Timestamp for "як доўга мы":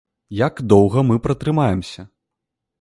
0.37-1.19